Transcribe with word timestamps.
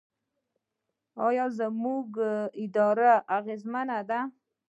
آیا 1.27 1.45
زموږ 1.59 2.07
اداره 2.63 3.11
اغیزمنه 3.37 3.99
ده؟ 4.09 4.19